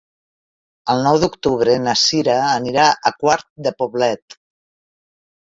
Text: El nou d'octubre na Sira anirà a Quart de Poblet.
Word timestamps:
El 0.93 1.03
nou 1.07 1.19
d'octubre 1.23 1.75
na 1.83 1.95
Sira 2.05 2.37
anirà 2.53 2.87
a 3.11 3.15
Quart 3.21 3.47
de 3.69 3.75
Poblet. 3.83 4.41